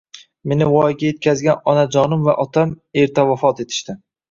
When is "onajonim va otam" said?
1.75-2.75